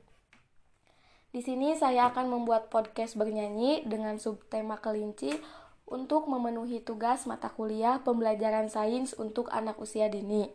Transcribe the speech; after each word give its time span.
Di 1.33 1.41
sini 1.41 1.73
saya 1.73 2.13
akan 2.13 2.29
membuat 2.29 2.69
podcast 2.69 3.17
bernyanyi 3.17 3.89
dengan 3.89 4.21
subtema 4.21 4.77
kelinci 4.77 5.33
untuk 5.87 6.27
memenuhi 6.27 6.83
tugas 6.83 7.31
mata 7.31 7.47
kuliah 7.49 8.03
pembelajaran 8.03 8.67
sains 8.67 9.15
untuk 9.15 9.47
anak 9.55 9.79
usia 9.79 10.11
dini. 10.11 10.51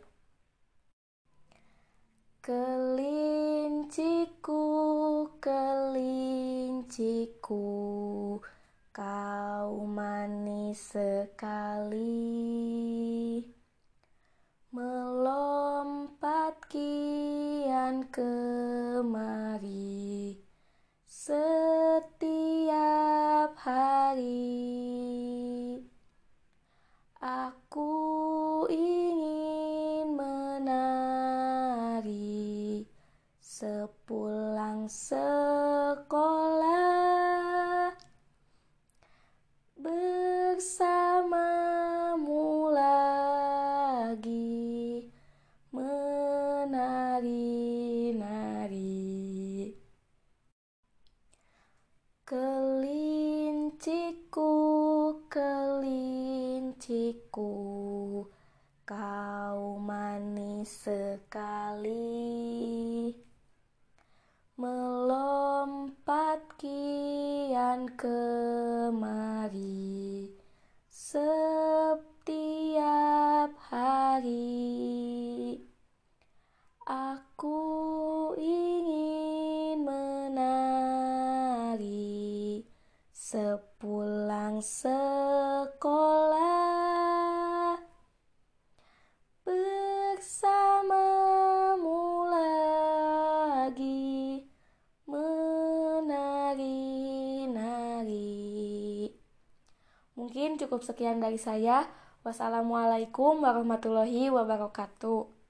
Kelinciku, 2.44 4.60
kelinciku, 5.40 7.64
kau 8.92 9.88
manis 9.88 10.92
sekali. 10.92 12.20
Melompat 14.72 16.64
kian 16.72 18.08
kemari 18.08 19.92
setiap 21.12 22.72
hari. 23.62 24.58
Aku 27.22 28.61
ingin 28.72 30.16
menari 30.16 30.88
sepulang 33.44 34.88
sekolah 34.88 36.32
bersamamu 39.76 41.12
lagi 42.72 44.32
menari-nari. 45.76 47.36
Kelinciku, 52.24 53.68
kelinciku, 55.28 55.92
kau 58.92 59.80
manis 59.80 60.84
sekali. 60.84 61.96
Melompat 64.60 66.44
kian 66.60 67.88
kemari 67.96 69.48
setiap 70.92 71.96
hari. 73.72 74.60
Aku 76.84 77.64
ingin 78.36 79.88
menari 79.88 81.00
sepulang 83.16 84.60
sekolah 84.60 86.51
bersamamu 90.22 91.98
lagi 92.30 93.98
menari-nari. 95.10 96.30
Mungkin 100.14 100.62
cukup 100.62 100.86
sekian 100.86 101.26
dari 101.26 101.42
saya. 101.42 101.90
Wassalamualaikum 102.22 103.42
warahmatullahi 103.42 104.30
wabarakatuh. 104.30 105.41